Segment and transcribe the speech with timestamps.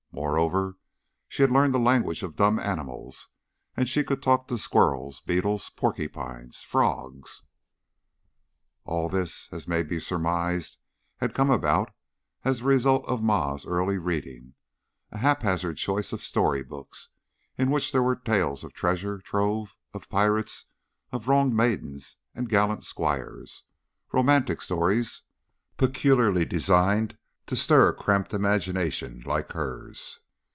[0.13, 0.77] Moreover,
[1.29, 3.29] she had learned the language of dumb animals
[3.77, 7.43] and could talk to squirrels, beetles, porcupines, frogs.
[8.83, 10.79] All this, as may be surmised,
[11.21, 11.91] had come about
[12.43, 14.53] as the result of Ma's early reading:
[15.13, 17.07] a haphazard choice of story books,
[17.57, 20.65] in which were tales of treasure trove, of pirates,
[21.13, 23.63] of wronged maidens and gallant squires
[24.11, 25.21] romantic stories
[25.77, 30.19] peculiarly designed to stir a cramped imagination like hers.